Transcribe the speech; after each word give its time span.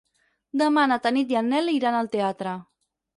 Demà 0.61 0.85
na 0.91 0.95
Tanit 1.03 1.33
i 1.33 1.37
en 1.41 1.51
Nel 1.55 1.69
iran 1.73 1.99
al 1.99 2.09
teatre. 2.17 2.55